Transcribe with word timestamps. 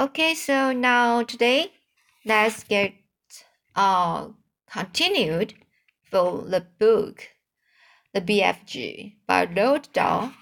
Okay, 0.00 0.34
so 0.34 0.72
now 0.72 1.22
today 1.22 1.72
let's 2.24 2.64
get 2.64 2.94
uh 3.76 4.28
continued 4.72 5.52
for 6.10 6.40
the 6.40 6.64
book 6.78 7.28
The 8.14 8.22
BFG 8.22 9.16
by 9.26 9.44
Roald 9.44 9.92
Dahl. 9.92 10.32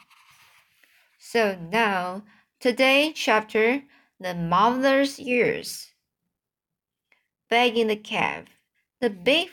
So 1.18 1.58
now 1.58 2.22
today 2.60 3.12
chapter 3.12 3.82
The 4.20 4.32
Mother's 4.32 5.18
Years. 5.18 5.88
Back 7.50 7.74
in 7.74 7.88
the 7.88 7.96
cave, 7.96 8.44
the 9.00 9.10
big 9.10 9.48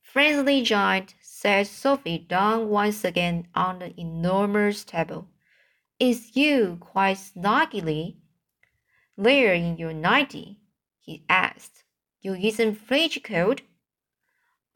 friendly 0.00 0.62
giant 0.62 1.16
sat 1.20 1.66
Sophie 1.66 2.18
down 2.18 2.68
once 2.68 3.02
again 3.04 3.48
on 3.56 3.80
the 3.80 3.92
enormous 4.00 4.84
table. 4.84 5.26
Is 5.98 6.36
you 6.36 6.76
quite 6.78 7.16
snuggly? 7.16 8.18
There 9.20 9.52
in 9.52 9.78
your 9.78 9.92
nightie? 9.92 10.60
he 11.00 11.24
asked. 11.28 11.82
You 12.20 12.34
isn't 12.34 12.76
fridge 12.76 13.20
cold? 13.24 13.62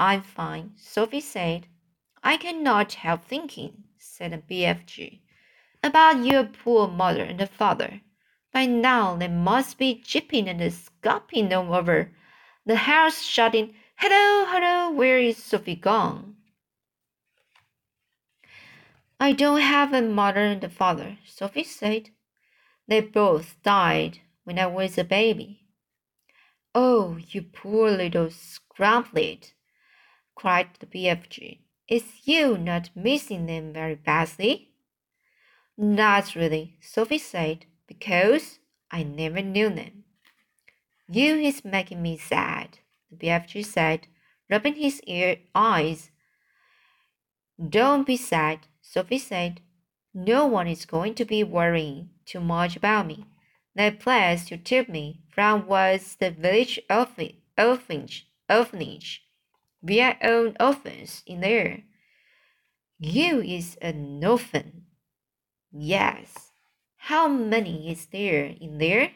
I'm 0.00 0.22
fine, 0.22 0.72
Sophie 0.76 1.20
said. 1.20 1.68
I 2.24 2.38
cannot 2.38 2.94
help 2.94 3.24
thinking, 3.24 3.84
said 3.98 4.32
the 4.32 4.38
BFG, 4.38 5.20
about 5.84 6.24
your 6.24 6.42
poor 6.42 6.88
mother 6.88 7.22
and 7.22 7.48
father. 7.50 8.00
By 8.52 8.66
now 8.66 9.14
they 9.14 9.28
must 9.28 9.78
be 9.78 10.02
jipping 10.04 10.48
and 10.48 10.74
scopping 10.74 11.54
all 11.54 11.72
over 11.72 12.10
the 12.66 12.74
house, 12.74 13.22
shouting, 13.22 13.76
Hello, 13.94 14.44
hello, 14.48 14.90
where 14.90 15.18
is 15.18 15.36
Sophie 15.36 15.76
gone? 15.76 16.34
I 19.20 19.30
don't 19.30 19.60
have 19.60 19.92
a 19.92 20.02
mother 20.02 20.40
and 20.40 20.64
a 20.64 20.68
father, 20.68 21.18
Sophie 21.24 21.62
said. 21.62 22.10
They 22.88 23.00
both 23.00 23.62
died 23.62 24.18
when 24.44 24.58
I 24.58 24.66
was 24.66 24.98
a 24.98 25.04
baby. 25.04 25.66
Oh, 26.74 27.18
you 27.30 27.42
poor 27.42 27.90
little 27.90 28.28
scrumplet, 28.28 29.52
cried 30.34 30.68
the 30.78 30.86
BFG. 30.86 31.58
Is 31.88 32.04
you 32.24 32.56
not 32.56 32.90
missing 32.94 33.46
them 33.46 33.72
very 33.72 33.94
badly? 33.94 34.70
Not 35.76 36.34
really, 36.34 36.76
Sophie 36.80 37.18
said, 37.18 37.66
because 37.86 38.58
I 38.90 39.02
never 39.02 39.42
knew 39.42 39.68
them. 39.68 40.04
You 41.08 41.34
is 41.36 41.64
making 41.64 42.00
me 42.00 42.16
sad, 42.16 42.78
the 43.10 43.26
BFG 43.26 43.64
said, 43.66 44.06
rubbing 44.48 44.76
his 44.76 45.02
ear 45.02 45.36
eyes. 45.54 46.10
Don't 47.58 48.06
be 48.06 48.16
sad, 48.16 48.60
Sophie 48.80 49.18
said. 49.18 49.60
No 50.14 50.46
one 50.46 50.68
is 50.68 50.86
going 50.86 51.14
to 51.16 51.24
be 51.24 51.44
worrying 51.44 52.10
too 52.24 52.40
much 52.40 52.76
about 52.76 53.06
me. 53.06 53.26
The 53.74 53.96
place 53.98 54.50
you 54.50 54.58
took 54.58 54.88
me 54.88 55.22
from 55.28 55.66
was 55.66 56.16
the 56.16 56.30
village 56.30 56.78
orphanage. 56.90 58.26
orphanage. 58.48 59.24
We 59.80 60.00
own 60.00 60.56
orphans 60.60 61.22
in 61.26 61.40
there. 61.40 61.82
You 62.98 63.40
is 63.40 63.76
an 63.80 64.22
orphan. 64.24 64.84
Yes. 65.72 66.52
How 66.96 67.26
many 67.26 67.90
is 67.90 68.06
there 68.06 68.54
in 68.60 68.78
there? 68.78 69.12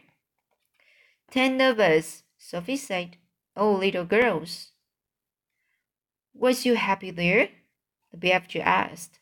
Ten 1.30 1.60
of 1.60 1.78
us, 1.78 2.24
Sophie 2.38 2.76
said. 2.76 3.16
All 3.56 3.78
little 3.78 4.04
girls. 4.04 4.72
Was 6.34 6.66
you 6.66 6.76
happy 6.76 7.10
there? 7.10 7.48
The 8.10 8.16
BFG 8.16 8.60
asked. 8.60 9.18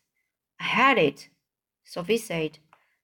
I 0.59 0.63
had 0.63 0.97
it, 0.97 1.29
Sophie 1.83 2.17
said. 2.17 2.59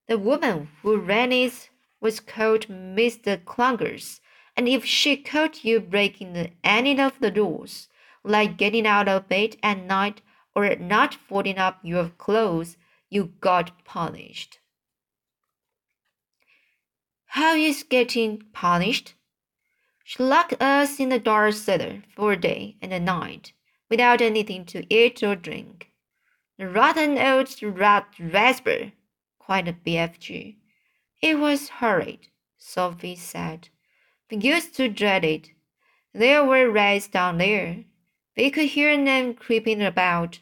The 0.08 0.18
woman 0.18 0.70
who 0.82 0.98
ran 0.98 1.32
it 1.32 1.70
was 2.02 2.20
called 2.20 2.68
Mr. 2.68 3.38
Clunkers, 3.42 4.20
and 4.58 4.68
if 4.68 4.84
she 4.84 5.16
caught 5.16 5.64
you 5.64 5.80
breaking 5.80 6.52
any 6.64 7.00
of 7.00 7.20
the 7.20 7.32
rules, 7.32 7.88
like 8.24 8.58
getting 8.58 8.86
out 8.86 9.08
of 9.08 9.30
bed 9.30 9.56
at 9.64 9.86
night 9.86 10.22
or 10.56 10.76
not 10.76 11.14
folding 11.14 11.58
up 11.58 11.80
your 11.84 12.10
clothes, 12.10 12.76
you 13.10 13.32
got 13.40 13.86
punished. 13.86 14.60
How 17.28 17.56
is 17.56 17.84
getting 17.84 18.44
punished? 18.52 19.14
She 20.04 20.22
locked 20.22 20.62
us 20.62 21.00
in 21.00 21.10
the 21.10 21.20
dark 21.20 21.54
cellar 21.54 22.04
for 22.14 22.34
a 22.34 22.38
day 22.38 22.76
and 22.82 22.92
a 22.92 23.00
night, 23.00 23.54
without 23.90 24.20
anything 24.20 24.66
to 24.66 24.86
eat 24.94 25.24
or 25.24 25.36
drink. 25.36 25.92
The 26.58 26.68
rotten 26.68 27.18
old 27.18 27.56
rat 27.64 28.08
raspberry, 28.20 28.96
cried 29.40 29.66
the 29.66 29.74
BFG. 29.74 30.58
It 31.22 31.38
was 31.38 31.70
horrid, 31.70 32.30
Sophie 32.58 33.16
said. 33.16 33.70
We 34.30 34.38
used 34.38 34.76
to 34.78 34.90
dread 34.90 35.24
it. 35.24 35.52
There 36.14 36.44
were 36.44 36.70
rats 36.70 37.08
down 37.08 37.38
there. 37.38 37.84
We 38.36 38.50
could 38.50 38.70
hear 38.70 38.96
them 38.98 39.36
creeping 39.36 39.84
about. 39.84 40.40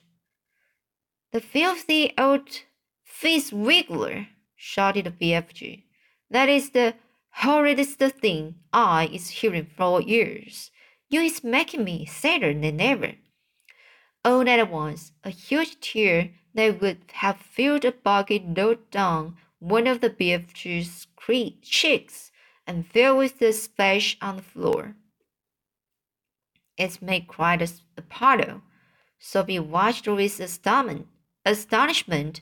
The 1.32 1.42
filthy 1.42 2.14
old 2.18 2.62
fizzwiggler, 3.06 4.28
shouted 4.56 5.06
the 5.06 5.12
BFG. 5.12 5.84
That 6.30 6.48
is 6.48 6.70
the 6.70 6.96
horridest 7.40 7.98
thing 8.20 8.56
I 8.72 9.10
is 9.12 9.30
hearing 9.30 9.68
for 9.76 10.02
years. 10.02 10.72
You 11.10 11.22
is 11.22 11.44
making 11.44 11.84
me 11.84 12.06
sadder 12.06 12.54
than 12.54 12.80
ever. 12.80 13.16
All 14.24 14.48
at 14.48 14.72
once, 14.72 15.12
a 15.24 15.30
huge 15.30 15.80
tear 15.82 16.32
that 16.54 16.80
would 16.80 17.00
have 17.14 17.38
filled 17.38 17.84
a 17.84 17.92
bucket 17.92 18.44
rolled 18.56 18.90
down 18.92 19.38
one 19.60 19.88
of 19.88 20.02
the 20.02 20.10
beef 20.10 20.54
BFG's 20.54 21.08
cheeks 21.62 22.32
and 22.66 22.88
fell 22.88 23.18
with 23.18 23.42
a 23.42 23.54
splash 23.54 24.18
on 24.22 24.38
the 24.38 24.42
floor. 24.42 24.96
It 26.78 27.02
made 27.02 27.28
quite 27.28 27.62
a 27.62 28.02
puddle. 28.02 28.62
Sophie 29.20 29.60
watched 29.60 30.08
with 30.08 30.40
astonishment. 30.40 32.42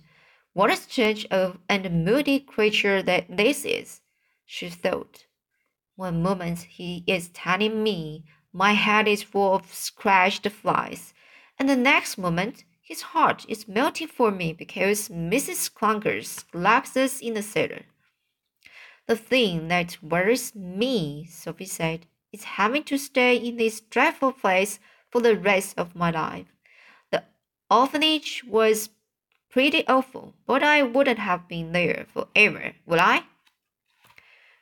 What 0.53 0.71
a 0.71 0.75
strange 0.75 1.27
and 1.31 2.05
moody 2.05 2.39
creature 2.39 3.01
that 3.01 3.35
this 3.35 3.65
is, 3.65 4.01
she 4.45 4.69
thought. 4.69 5.25
One 5.95 6.21
moment 6.21 6.59
he 6.59 7.03
is 7.07 7.29
telling 7.29 7.81
me 7.81 8.25
my 8.53 8.73
head 8.73 9.07
is 9.07 9.23
full 9.23 9.55
of 9.55 9.73
scratched 9.73 10.47
flies, 10.49 11.13
and 11.57 11.67
the 11.67 11.75
next 11.75 12.17
moment 12.17 12.63
his 12.87 13.01
heart 13.01 13.45
is 13.49 13.67
melting 13.67 14.07
for 14.07 14.31
me 14.31 14.53
because 14.53 15.09
Mrs. 15.09 15.69
Clunkers 15.69 16.45
locks 16.53 16.95
in 16.95 17.33
the 17.33 17.41
cellar. 17.41 17.81
The 19.07 19.17
thing 19.17 19.67
that 19.67 20.01
worries 20.01 20.55
me, 20.55 21.25
Sophie 21.29 21.65
said, 21.65 22.05
is 22.31 22.45
having 22.45 22.85
to 22.85 22.97
stay 22.97 23.35
in 23.35 23.57
this 23.57 23.81
dreadful 23.81 24.31
place 24.31 24.79
for 25.09 25.19
the 25.19 25.35
rest 25.35 25.77
of 25.77 25.97
my 25.97 26.11
life. 26.11 26.47
The 27.11 27.25
orphanage 27.69 28.45
was 28.45 28.89
pretty 29.49 29.85
awful, 29.85 30.33
but 30.45 30.63
I 30.63 30.83
wouldn't 30.83 31.19
have 31.19 31.49
been 31.49 31.73
there 31.73 32.05
forever, 32.13 32.71
would 32.85 32.99
I? 32.99 33.23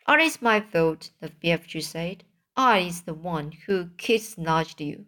It 0.07 0.19
is 0.19 0.41
my 0.41 0.61
fault, 0.61 1.11
the 1.19 1.29
BFG 1.29 1.83
said. 1.83 2.23
I 2.57 2.79
is 2.79 3.03
the 3.03 3.13
one 3.13 3.51
who 3.67 3.89
kidnapped 3.97 4.81
you. 4.81 5.05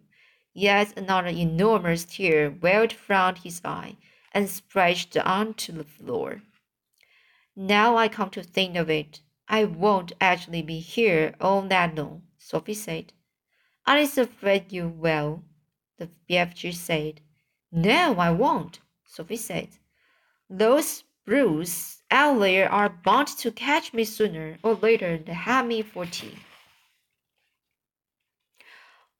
Yet 0.60 0.98
another 0.98 1.28
enormous 1.28 2.04
tear 2.04 2.50
welled 2.50 2.92
from 2.92 3.36
his 3.36 3.60
eye 3.64 3.96
and 4.32 4.50
splashed 4.50 5.16
onto 5.16 5.70
the 5.70 5.84
floor. 5.84 6.42
Now 7.54 7.96
I 7.96 8.08
come 8.08 8.30
to 8.30 8.42
think 8.42 8.74
of 8.74 8.90
it, 8.90 9.20
I 9.46 9.62
won't 9.62 10.14
actually 10.20 10.62
be 10.62 10.80
here 10.80 11.36
all 11.40 11.62
that 11.62 11.94
long, 11.94 12.22
Sophie 12.38 12.74
said. 12.74 13.12
I 13.86 14.00
is 14.00 14.18
afraid 14.18 14.72
you 14.72 14.88
will, 14.88 15.44
the 15.96 16.10
BFG 16.28 16.74
said. 16.74 17.20
No, 17.70 18.16
I 18.18 18.32
won't, 18.32 18.80
Sophie 19.04 19.36
said. 19.36 19.68
Those 20.50 21.04
brutes 21.24 22.02
out 22.10 22.40
there 22.40 22.68
are 22.68 22.88
bound 22.88 23.28
to 23.28 23.52
catch 23.52 23.94
me 23.94 24.02
sooner 24.02 24.58
or 24.64 24.74
later 24.74 25.06
and 25.06 25.28
have 25.28 25.66
me 25.66 25.82
for 25.82 26.04
tea. 26.04 26.34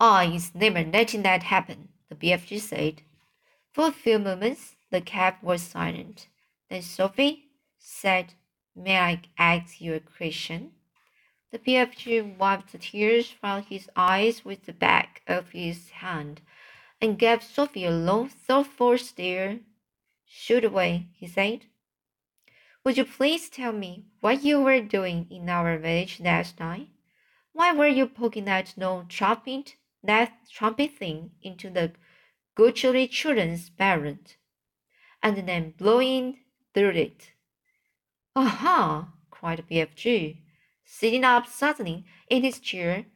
Is 0.01 0.55
never 0.55 0.85
letting 0.85 1.23
that 1.23 1.43
happen, 1.43 1.89
the 2.09 2.15
BFG 2.15 2.61
said. 2.61 3.03
For 3.73 3.89
a 3.89 3.93
few 3.93 4.21
moments, 4.21 4.77
the 4.91 5.01
cat 5.01 5.43
was 5.43 5.61
silent. 5.61 6.29
Then 6.71 6.83
Sophie 6.83 7.49
said, 7.79 8.35
May 8.77 8.97
I 8.97 9.23
ask 9.37 9.81
you 9.81 9.95
a 9.95 10.01
question? 10.01 10.71
The 11.51 11.59
BFG 11.59 12.37
wiped 12.39 12.71
the 12.71 12.79
tears 12.79 13.29
from 13.29 13.65
his 13.65 13.91
eyes 13.97 14.45
with 14.45 14.67
the 14.67 14.73
back 14.73 15.23
of 15.27 15.51
his 15.51 15.91
hand 15.91 16.43
and 17.01 17.19
gave 17.19 17.43
Sophie 17.43 17.87
a 17.87 17.91
long, 17.91 18.29
thoughtful 18.29 18.99
stare. 18.99 19.59
Shoot 20.25 20.65
away, 20.65 21.09
he 21.13 21.27
said. 21.27 21.67
Would 22.85 22.99
you 22.99 23.05
please 23.05 23.49
tell 23.49 23.73
me 23.73 24.05
what 24.21 24.45
you 24.45 24.61
were 24.61 24.81
doing 24.81 25.27
in 25.29 25.49
our 25.49 25.77
village 25.77 26.21
last 26.21 26.61
night? 26.61 26.91
Why 27.53 27.73
were 27.73 27.89
you 27.89 28.07
poking 28.07 28.45
that 28.45 28.75
no 28.77 29.05
chopping 29.09 29.65
that 30.03 30.33
trumpet 30.51 30.97
thing 30.99 31.33
into 31.43 31.71
the 31.71 31.93
Guthrie 32.57 33.09
children's 33.09 33.71
barrel, 33.71 34.19
and 35.23 35.49
then 35.49 35.75
blowing 35.77 36.39
through 36.75 36.91
it. 36.91 37.33
Aha! 38.35 39.13
cried 39.31 39.65
BFG. 39.71 40.39
sitting 40.85 41.25
up 41.25 41.47
suddenly 41.47 42.05
in 42.29 42.43
his 42.43 42.59
chair. 42.59 43.07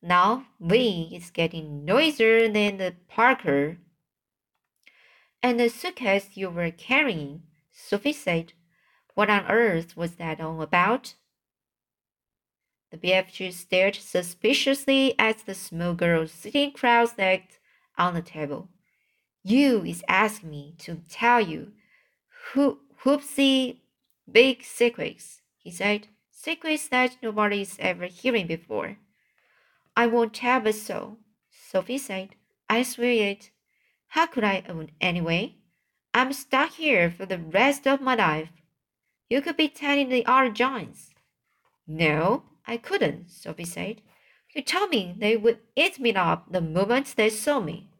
Now 0.00 0.46
V 0.60 1.10
is 1.12 1.30
getting 1.30 1.84
noisier 1.84 2.48
than 2.48 2.76
the 2.76 2.94
Parker. 3.08 3.78
And 5.42 5.58
the 5.58 5.68
suitcase 5.68 6.36
you 6.36 6.50
were 6.50 6.70
carrying, 6.70 7.42
Sophie 7.72 8.12
said. 8.12 8.52
What 9.14 9.30
on 9.30 9.46
earth 9.46 9.96
was 9.96 10.16
that 10.16 10.40
all 10.40 10.62
about? 10.62 11.14
The 12.90 12.98
BFG 12.98 13.52
stared 13.52 13.96
suspiciously 13.96 15.18
at 15.18 15.44
the 15.44 15.54
small 15.54 15.94
girl 15.94 16.26
sitting 16.26 16.72
cross-legged 16.72 17.58
on 17.98 18.14
the 18.14 18.22
table. 18.22 18.68
You 19.42 19.84
is 19.84 20.04
asking 20.08 20.50
me 20.50 20.74
to 20.78 21.00
tell 21.08 21.40
you 21.40 21.72
who 22.52 22.78
whoopsie 23.02 23.78
big 24.30 24.62
secrets, 24.62 25.40
he 25.58 25.70
said. 25.70 26.08
Secrets 26.30 26.88
that 26.88 27.16
nobody's 27.22 27.76
ever 27.80 28.06
hearing 28.06 28.46
before. 28.46 28.98
I 29.96 30.06
won't 30.06 30.34
tell 30.34 30.66
a 30.66 30.72
soul, 30.72 31.18
Sophie 31.50 31.98
said. 31.98 32.36
I 32.68 32.82
swear 32.82 33.30
it. 33.30 33.50
How 34.08 34.26
could 34.26 34.44
I 34.44 34.62
own 34.68 34.90
anyway? 35.00 35.56
I'm 36.14 36.32
stuck 36.32 36.70
here 36.70 37.10
for 37.10 37.26
the 37.26 37.38
rest 37.38 37.86
of 37.86 38.00
my 38.00 38.14
life. 38.14 38.50
You 39.28 39.42
could 39.42 39.56
be 39.56 39.68
telling 39.68 40.08
the 40.08 40.24
other 40.24 40.50
giants. 40.50 41.10
No, 41.86 42.44
I 42.66 42.76
couldn't, 42.76 43.30
Sophie 43.30 43.64
said. 43.64 44.02
You 44.54 44.62
told 44.62 44.90
me 44.90 45.14
they 45.18 45.36
would 45.36 45.58
eat 45.76 46.00
me 46.00 46.14
up 46.14 46.50
the 46.50 46.60
moment 46.60 47.14
they 47.16 47.30
saw 47.30 47.60
me. 47.60 47.90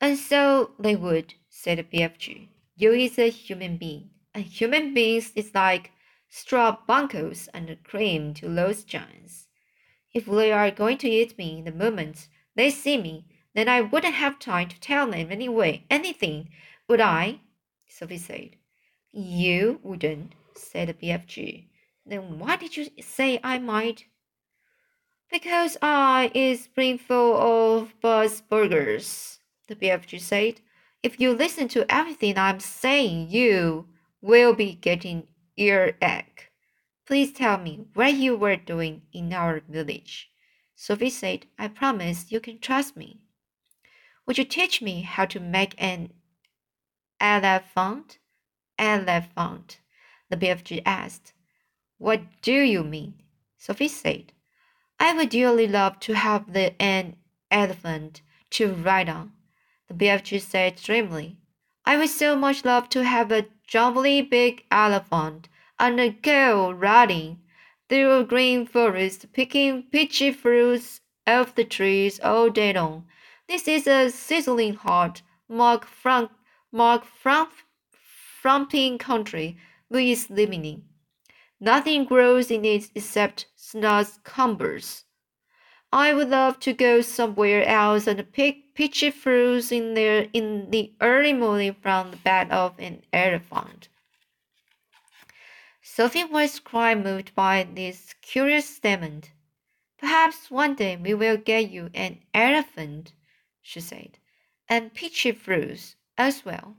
And 0.00 0.18
so 0.18 0.72
they 0.78 0.96
would, 0.96 1.34
said 1.48 1.78
the 1.78 1.84
BFG. 1.84 2.48
You 2.74 2.92
is 2.92 3.18
a 3.18 3.30
human 3.30 3.76
being, 3.76 4.10
and 4.34 4.44
human 4.44 4.92
beings 4.92 5.32
is 5.34 5.54
like 5.54 5.92
straw 6.28 6.76
bunkers 6.86 7.48
and 7.54 7.76
cream 7.84 8.34
to 8.34 8.48
those 8.48 8.84
giants. 8.84 9.46
If 10.12 10.26
they 10.26 10.52
are 10.52 10.70
going 10.70 10.98
to 10.98 11.08
eat 11.08 11.38
me 11.38 11.62
the 11.62 11.72
moment 11.72 12.28
they 12.54 12.70
see 12.70 12.96
me, 12.96 13.26
then 13.54 13.68
I 13.68 13.80
wouldn't 13.80 14.14
have 14.14 14.38
time 14.38 14.68
to 14.68 14.80
tell 14.80 15.10
them 15.10 15.30
anyway 15.30 15.84
anything, 15.90 16.50
would 16.88 17.00
I? 17.00 17.40
Sophie 17.88 18.18
said. 18.18 18.56
You 19.12 19.80
wouldn't, 19.82 20.34
said 20.54 20.88
the 20.88 20.94
BFG. 20.94 21.68
Then 22.06 22.22
mm-hmm. 22.22 22.38
why 22.38 22.56
did 22.56 22.76
you 22.76 22.88
say 23.00 23.40
I 23.42 23.58
might? 23.58 24.04
Because 25.30 25.76
I 25.82 26.30
is 26.34 26.68
brimful 26.68 27.36
of 27.36 28.00
buzz 28.00 28.40
burgers, 28.42 29.40
the 29.66 29.74
BFG 29.74 30.20
said. 30.20 30.60
If 31.02 31.20
you 31.20 31.32
listen 31.32 31.66
to 31.68 31.84
everything 31.92 32.38
I'm 32.38 32.60
saying, 32.60 33.30
you 33.30 33.88
will 34.20 34.54
be 34.54 34.74
getting 34.74 35.26
earache. 35.56 36.52
Please 37.06 37.32
tell 37.32 37.58
me 37.58 37.86
what 37.94 38.14
you 38.14 38.36
were 38.36 38.56
doing 38.56 39.02
in 39.12 39.32
our 39.32 39.60
village. 39.68 40.30
Sophie 40.76 41.10
said, 41.10 41.46
I 41.58 41.68
promise 41.68 42.30
you 42.30 42.40
can 42.40 42.58
trust 42.58 42.96
me. 42.96 43.20
Would 44.26 44.38
you 44.38 44.44
teach 44.44 44.82
me 44.82 45.02
how 45.02 45.24
to 45.26 45.40
make 45.40 45.74
an 45.78 46.12
elephant? 47.20 48.18
Elephant, 48.78 49.80
the 50.28 50.36
BFG 50.36 50.82
asked. 50.84 51.32
What 51.98 52.42
do 52.42 52.52
you 52.52 52.84
mean? 52.84 53.14
Sophie 53.56 53.88
said. 53.88 54.32
I 55.00 55.14
would 55.14 55.30
dearly 55.30 55.66
love 55.66 55.98
to 56.00 56.14
have 56.14 56.52
the 56.52 56.80
an 56.80 57.16
elephant 57.50 58.20
to 58.50 58.74
ride 58.74 59.08
on. 59.08 59.32
The 59.88 59.94
BFG 59.94 60.42
said 60.42 60.76
dreamily. 60.76 61.38
I 61.86 61.96
would 61.96 62.10
so 62.10 62.36
much 62.36 62.66
love 62.66 62.90
to 62.90 63.04
have 63.04 63.32
a 63.32 63.46
jolly 63.66 64.20
big 64.20 64.64
elephant 64.70 65.48
and 65.78 65.98
a 65.98 66.10
girl 66.10 66.74
riding 66.74 67.40
through 67.88 68.18
a 68.18 68.24
green 68.24 68.66
forest, 68.66 69.32
picking 69.32 69.84
peachy 69.84 70.32
fruits 70.32 71.00
off 71.26 71.54
the 71.54 71.64
trees 71.64 72.20
all 72.20 72.50
day 72.50 72.74
long. 72.74 73.06
This 73.48 73.66
is 73.66 73.86
a 73.86 74.10
sizzling 74.10 74.74
hot, 74.74 75.22
mark 75.48 75.86
front, 75.86 76.30
mark 76.70 77.04
front, 77.04 77.50
frumping 78.42 78.98
country 78.98 79.56
we 79.88 80.10
is 80.10 80.28
living 80.28 80.64
in. 80.64 80.82
Nothing 81.58 82.04
grows 82.04 82.50
in 82.50 82.64
it 82.64 82.90
except 82.94 83.46
snozzcumbers. 83.56 85.04
I 85.92 86.12
would 86.12 86.28
love 86.28 86.60
to 86.60 86.74
go 86.74 87.00
somewhere 87.00 87.64
else 87.64 88.06
and 88.06 88.30
pick 88.32 88.74
peachy 88.74 89.10
fruits 89.10 89.72
in 89.72 89.94
there 89.94 90.28
in 90.34 90.70
the 90.70 90.92
early 91.00 91.32
morning 91.32 91.74
from 91.80 92.10
the 92.10 92.16
bed 92.18 92.50
of 92.50 92.78
an 92.78 93.02
elephant. 93.12 93.88
Sophie 95.80 96.24
was 96.24 96.60
quite 96.60 96.98
moved 96.98 97.34
by 97.34 97.66
this 97.72 98.12
curious 98.20 98.68
statement. 98.68 99.30
Perhaps 99.96 100.50
one 100.50 100.74
day 100.74 100.96
we 100.96 101.14
will 101.14 101.38
get 101.38 101.70
you 101.70 101.88
an 101.94 102.18
elephant, 102.34 103.14
she 103.62 103.80
said, 103.80 104.18
and 104.68 104.92
peachy 104.92 105.32
fruits 105.32 105.96
as 106.18 106.44
well. 106.44 106.76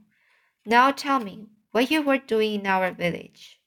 Now 0.64 0.92
tell 0.92 1.18
me 1.18 1.48
what 1.72 1.90
you 1.90 2.02
were 2.02 2.18
doing 2.18 2.60
in 2.60 2.66
our 2.66 2.92
village. 2.92 3.57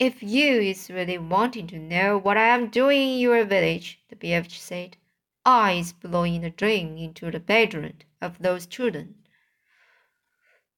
If 0.00 0.22
you 0.22 0.62
is 0.62 0.88
really 0.88 1.18
wanting 1.18 1.66
to 1.66 1.78
know 1.78 2.16
what 2.16 2.38
I 2.38 2.48
am 2.48 2.70
doing 2.70 3.02
in 3.02 3.18
your 3.18 3.44
village, 3.44 4.00
the 4.08 4.16
BFG 4.16 4.52
said, 4.52 4.96
I 5.44 5.72
is 5.72 5.92
blowing 5.92 6.42
a 6.42 6.48
dream 6.48 6.96
into 6.96 7.30
the 7.30 7.38
bedroom 7.38 7.98
of 8.18 8.38
those 8.38 8.64
children. 8.64 9.16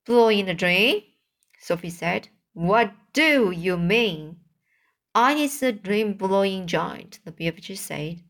Blowing 0.05 0.49
a 0.49 0.55
dream? 0.55 1.05
Sophie 1.61 1.91
said. 1.91 2.31
What 2.53 2.95
do 3.13 3.53
you 3.53 3.77
mean? 3.77 4.41
I 5.15 5.35
is 5.35 5.63
a 5.63 5.71
dream 5.71 6.15
blowing 6.15 6.67
giant, 6.67 7.21
the 7.25 7.31
BFG 7.31 7.79
said. 7.79 8.25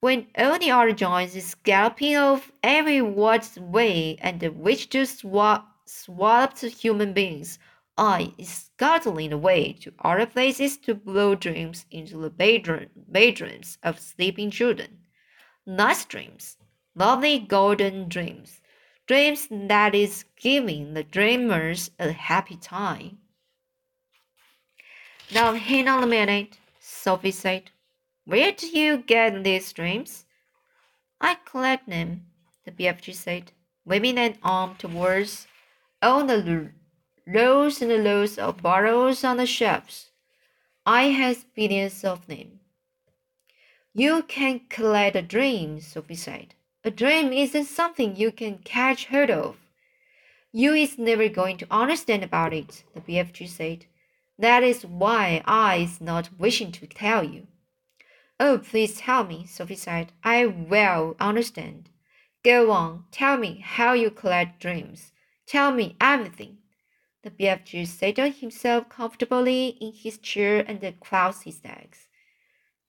When 0.00 0.28
the 0.34 0.70
other 0.70 0.92
giants 0.92 1.36
is 1.36 1.54
galloping 1.56 2.16
off 2.16 2.50
every 2.62 3.02
what's 3.02 3.58
way 3.58 4.16
and 4.22 4.40
wish 4.40 4.86
to 4.88 5.04
swap 5.04 5.76
swallowed 5.84 6.58
human 6.58 7.12
beings 7.12 7.58
I 7.98 8.32
is 8.38 8.48
scuttling 8.48 9.32
away 9.32 9.74
to 9.74 9.92
other 10.02 10.26
places 10.26 10.78
to 10.78 10.94
blow 10.94 11.34
dreams 11.34 11.84
into 11.90 12.16
the 12.16 12.30
bedroom, 12.30 12.88
bedrooms 12.96 13.78
of 13.82 14.00
sleeping 14.00 14.50
children. 14.50 14.98
Nice 15.66 16.04
dreams, 16.04 16.56
lovely 16.94 17.38
golden 17.38 18.08
dreams, 18.08 18.60
dreams 19.06 19.46
that 19.50 19.94
is 19.94 20.24
giving 20.40 20.94
the 20.94 21.04
dreamers 21.04 21.90
a 21.98 22.12
happy 22.12 22.56
time. 22.56 23.18
Now, 25.32 25.54
hang 25.54 25.86
on 25.88 26.02
a 26.02 26.06
minute, 26.06 26.58
Sophie 26.80 27.30
said. 27.30 27.70
Where 28.24 28.52
do 28.52 28.66
you 28.66 28.98
get 28.98 29.44
these 29.44 29.72
dreams? 29.72 30.24
I 31.20 31.36
collect 31.44 31.88
them, 31.88 32.26
the 32.64 32.72
BFG 32.72 33.14
said, 33.14 33.52
waving 33.84 34.18
an 34.18 34.38
arm 34.42 34.76
towards 34.76 35.46
all 36.00 36.24
the 36.24 36.38
rows 37.26 37.80
and 37.82 38.04
rows 38.04 38.38
of 38.38 38.62
bottles 38.62 39.24
on 39.24 39.36
the 39.36 39.46
shelves. 39.46 40.10
I 40.84 41.04
have 41.04 41.44
billions 41.54 42.04
of 42.04 42.26
them. 42.26 42.60
You 43.94 44.22
can 44.22 44.60
collect 44.68 45.16
a 45.16 45.22
dream, 45.22 45.80
Sophie 45.80 46.14
said. 46.14 46.54
A 46.82 46.90
dream 46.90 47.32
isn't 47.32 47.66
something 47.66 48.16
you 48.16 48.32
can 48.32 48.58
catch 48.58 49.06
hold 49.06 49.30
of. 49.30 49.56
You 50.50 50.74
is 50.74 50.98
never 50.98 51.28
going 51.28 51.58
to 51.58 51.66
understand 51.70 52.24
about 52.24 52.52
it, 52.52 52.84
the 52.94 53.00
BFG 53.00 53.48
said. 53.48 53.86
That 54.38 54.62
is 54.62 54.84
why 54.84 55.42
I 55.44 55.76
is 55.76 56.00
not 56.00 56.30
wishing 56.38 56.72
to 56.72 56.86
tell 56.86 57.22
you. 57.22 57.46
Oh, 58.40 58.58
please 58.58 58.96
tell 58.96 59.24
me, 59.24 59.46
Sophie 59.46 59.76
said. 59.76 60.12
I 60.24 60.46
will 60.46 61.14
understand. 61.20 61.90
Go 62.42 62.72
on, 62.72 63.04
tell 63.12 63.36
me 63.36 63.62
how 63.64 63.92
you 63.92 64.10
collect 64.10 64.60
dreams. 64.60 65.12
Tell 65.46 65.70
me 65.70 65.96
everything. 66.00 66.58
The 67.22 67.30
BFG 67.30 67.86
settled 67.86 68.34
himself 68.34 68.88
comfortably 68.88 69.76
in 69.80 69.92
his 69.92 70.18
chair 70.18 70.64
and 70.66 70.82
crossed 70.98 71.44
his 71.44 71.64
legs. 71.64 72.08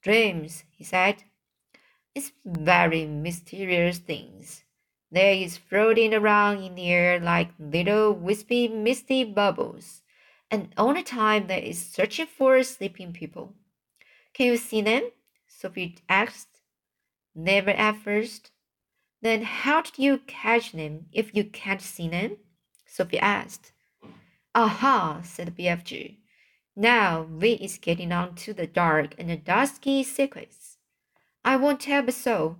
Dreams, 0.02 0.64
he 0.72 0.84
said. 0.84 1.24
It's 2.16 2.32
very 2.44 3.06
mysterious 3.06 4.00
things. 4.00 4.64
They 5.12 5.44
is 5.44 5.58
floating 5.58 6.14
around 6.16 6.64
in 6.64 6.74
the 6.74 6.88
air 6.88 7.20
like 7.20 7.52
little 7.60 8.14
wispy 8.14 8.68
misty 8.68 9.24
bubbles, 9.24 10.02
and 10.50 10.74
all 10.78 10.96
the 10.96 11.04
time 11.04 11.46
they 11.46 11.62
is 11.62 11.86
searching 11.86 12.26
for 12.26 12.64
sleeping 12.64 13.14
people. 13.14 13.54
Can 14.34 14.48
you 14.48 14.58
see 14.58 14.82
them? 14.82 15.12
Sophie 15.48 16.00
asked. 16.10 16.62
Never 17.36 17.70
at 17.70 17.98
first. 17.98 18.50
Then 19.22 19.44
how 19.44 19.84
did 19.84 20.00
you 20.00 20.18
catch 20.26 20.72
them 20.72 21.06
if 21.12 21.36
you 21.36 21.44
can't 21.44 21.82
see 21.82 22.10
them? 22.10 22.38
Sophie 22.88 23.20
asked. 23.20 23.73
Aha, 24.56 25.22
said 25.24 25.58
BFG. 25.58 26.18
Now 26.76 27.28
V 27.30 27.54
is 27.54 27.78
getting 27.78 28.12
on 28.12 28.36
to 28.36 28.54
the 28.54 28.68
dark 28.68 29.16
and 29.18 29.30
the 29.30 29.38
dusky 29.38 30.04
secrets. 30.04 30.78
I 31.44 31.56
won't 31.56 31.82
tell 31.82 32.08
a 32.08 32.12
soul. 32.12 32.58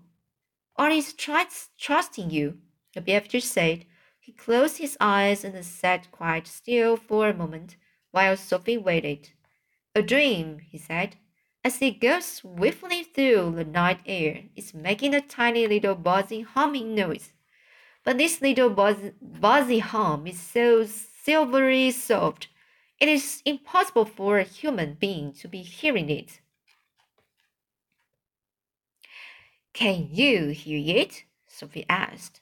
Artie 0.76 0.98
is 0.98 1.14
trusting 1.14 2.32
you, 2.32 2.58
the 2.94 3.02
BFG 3.02 3.42
said. 3.42 3.86
He 4.20 4.32
closed 4.32 4.78
his 4.78 4.98
eyes 5.00 5.44
and 5.44 5.64
sat 5.66 6.12
quite 6.12 6.48
still 6.48 6.98
for 6.98 7.28
a 7.28 7.34
moment 7.34 7.76
while 8.12 8.38
Sophie 8.38 8.78
waited. 8.78 9.30
A 9.94 10.02
dream, 10.02 10.60
he 10.60 10.78
said. 10.78 11.18
As 11.64 11.82
it 11.82 12.00
goes 12.02 12.26
swiftly 12.26 13.04
through 13.04 13.54
the 13.56 13.66
night 13.66 14.00
air, 14.06 14.46
it's 14.56 14.74
making 14.74 15.14
a 15.14 15.22
tiny 15.22 15.68
little 15.68 15.96
buzzing 15.96 16.44
humming 16.44 16.96
noise. 16.96 17.34
But 18.04 18.18
this 18.18 18.42
little 18.42 18.70
buzz, 18.70 18.98
buzzy 19.22 19.80
hum 19.80 20.26
is 20.28 20.40
so 20.40 20.86
silvery 21.24 21.90
soft, 21.92 22.50
it 23.00 23.08
is 23.08 23.42
impossible 23.46 24.06
for 24.06 24.40
a 24.40 24.44
human 24.44 24.94
being 24.94 25.32
to 25.34 25.48
be 25.48 25.62
hearing 25.62 26.10
it. 26.10 26.42
Can 29.74 30.10
you 30.12 30.50
hear 30.50 30.98
it? 30.98 31.24
Sophie 31.48 31.86
asked. 31.90 32.42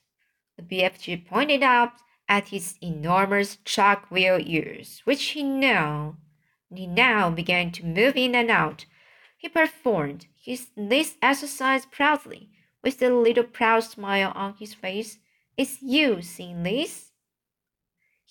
The 0.57 0.63
BFG 0.63 1.25
pointed 1.25 1.63
out 1.63 1.93
at 2.27 2.49
his 2.49 2.75
enormous 2.81 3.57
chalk 3.65 4.09
wheel 4.09 4.39
ears, 4.41 5.01
which 5.05 5.23
he 5.23 5.43
now 5.43 6.17
he 6.73 6.87
now 6.87 7.29
began 7.29 7.71
to 7.73 7.85
move 7.85 8.15
in 8.15 8.33
and 8.33 8.49
out. 8.49 8.85
He 9.37 9.49
performed 9.49 10.27
his 10.35 10.69
this 10.77 11.17
exercise 11.21 11.85
proudly, 11.85 12.49
with 12.81 13.01
a 13.01 13.09
little 13.09 13.43
proud 13.43 13.83
smile 13.83 14.31
on 14.35 14.55
his 14.57 14.73
face. 14.73 15.19
Is 15.57 15.81
you 15.81 16.21
seeing 16.21 16.63
this? 16.63 17.10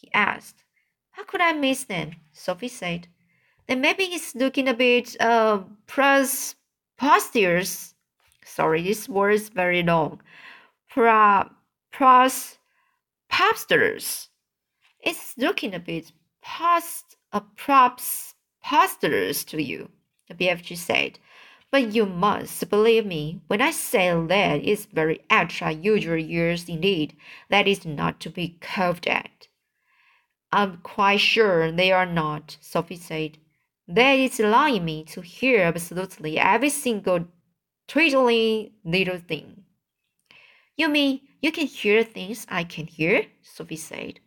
He 0.01 0.11
asked. 0.15 0.65
How 1.11 1.25
could 1.25 1.41
I 1.41 1.53
miss 1.53 1.85
them? 1.85 2.13
Sophie 2.33 2.69
said. 2.69 3.09
Then 3.67 3.81
maybe 3.81 4.05
he's 4.07 4.35
looking 4.35 4.69
a 4.69 4.75
bit 4.75 5.17
uh 5.21 5.65
pros 5.87 6.55
posteriors. 6.97 7.95
Sorry, 8.45 8.83
this 8.83 9.09
word 9.09 9.35
is 9.35 9.49
very 9.49 9.83
long. 9.83 10.21
Pra 10.89 11.51
pros 11.93 12.59
posters. 13.29 14.29
It's 15.01 15.37
looking 15.39 15.75
a 15.75 15.79
bit 15.79 16.13
past 16.43 17.17
a 17.33 17.41
props 17.41 18.35
posters 18.63 19.45
to 19.45 19.63
you, 19.63 19.89
the 20.29 20.35
BFG 20.35 20.77
said. 20.77 21.19
But 21.71 21.95
you 21.95 22.05
must 22.05 22.69
believe 22.69 23.07
me 23.07 23.41
when 23.47 23.63
I 23.63 23.71
say 23.71 24.09
that 24.11 24.65
it's 24.65 24.87
very 24.87 25.21
extra 25.31 25.71
usual 25.71 26.19
years 26.19 26.69
indeed. 26.69 27.17
That 27.49 27.69
is 27.69 27.87
not 27.87 28.21
to 28.21 28.31
be 28.31 28.59
coughed 28.61 29.07
at. 29.07 29.30
I'm 30.53 30.79
quite 30.79 31.21
sure 31.21 31.71
they 31.71 31.93
are 31.93 32.07
not, 32.07 32.57
Sophie 32.61 32.97
said. 32.97 33.39
That 33.87 34.19
is 34.19 34.41
allowing 34.41 34.85
me 34.85 35.05
to 35.05 35.21
hear 35.21 35.63
absolutely 35.63 36.39
every 36.39 36.71
single 36.71 37.27
twiddling 37.87 38.73
little 38.85 39.19
thing. 39.19 39.65
You 40.77 40.89
mean 40.89 41.21
you 41.41 41.53
can 41.53 41.67
hear 41.67 42.03
things 42.03 42.47
I 42.49 42.65
can 42.65 42.87
hear? 42.87 43.27
Sophie 43.43 43.77
said. 43.77 44.21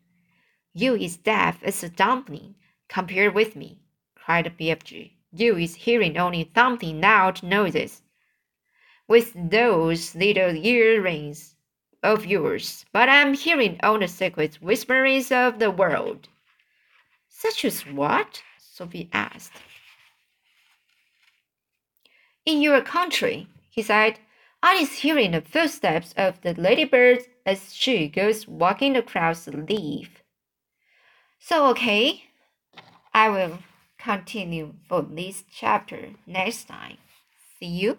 You 0.74 0.96
is 0.96 1.18
deaf 1.18 1.62
as 1.64 1.84
a 1.84 1.90
dumpling 1.90 2.56
compared 2.88 3.36
with 3.36 3.56
me, 3.56 3.82
cried 4.16 4.52
BFG. 4.58 5.12
You 5.32 5.58
is 5.58 5.76
hearing 5.76 6.18
only 6.18 6.44
thumping 6.44 7.02
loud 7.02 7.44
noises 7.44 8.02
with 9.08 9.34
those 9.36 10.16
little 10.16 10.56
earrings 10.56 11.53
of 12.04 12.26
yours, 12.26 12.86
but 12.92 13.10
I'm 13.10 13.34
hearing 13.34 13.80
all 13.82 13.98
the 13.98 14.08
secret 14.08 14.56
whisperings 14.62 15.32
of 15.32 15.60
the 15.60 15.72
world. 15.72 16.28
Such 17.30 17.66
as 17.66 17.82
what? 17.82 18.44
Sophie 18.60 19.10
asked. 19.14 19.54
In 22.46 22.62
your 22.62 22.82
country, 22.82 23.48
he 23.70 23.82
said, 23.82 24.20
I 24.62 24.76
is 24.76 25.00
hearing 25.00 25.32
the 25.32 25.42
footsteps 25.42 26.14
of 26.16 26.42
the 26.42 26.54
ladybird 26.54 27.26
as 27.46 27.74
she 27.74 28.08
goes 28.08 28.48
walking 28.48 28.96
across 28.96 29.46
the 29.46 29.58
leaf. 29.58 30.24
So, 31.40 31.68
okay, 31.68 32.24
I 33.14 33.30
will 33.30 33.60
continue 33.98 34.74
for 34.88 35.02
this 35.02 35.44
chapter 35.52 36.12
next 36.26 36.66
time. 36.68 36.98
See 37.60 37.66
you. 37.66 37.98